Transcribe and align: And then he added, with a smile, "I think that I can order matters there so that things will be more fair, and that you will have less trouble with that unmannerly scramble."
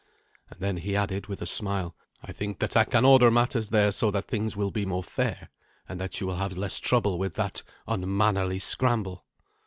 And 0.49 0.59
then 0.59 0.77
he 0.77 0.95
added, 0.95 1.27
with 1.27 1.43
a 1.43 1.45
smile, 1.45 1.95
"I 2.23 2.31
think 2.31 2.57
that 2.57 2.75
I 2.75 2.85
can 2.85 3.05
order 3.05 3.29
matters 3.29 3.69
there 3.69 3.91
so 3.91 4.09
that 4.09 4.25
things 4.25 4.57
will 4.57 4.71
be 4.71 4.83
more 4.83 5.03
fair, 5.03 5.49
and 5.87 6.01
that 6.01 6.19
you 6.19 6.25
will 6.25 6.37
have 6.37 6.57
less 6.57 6.79
trouble 6.79 7.19
with 7.19 7.35
that 7.35 7.61
unmannerly 7.87 8.57
scramble." 8.57 9.25